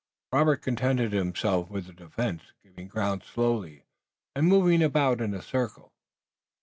Robert 0.33 0.63
contented 0.63 1.13
himself 1.13 1.69
with 1.69 1.85
the 1.85 1.93
defense, 1.93 2.53
giving 2.63 2.87
ground 2.87 3.21
slowly 3.21 3.85
and 4.35 4.47
moving 4.47 4.81
about 4.81 5.21
in 5.21 5.35
a 5.35 5.43
circle. 5.43 5.93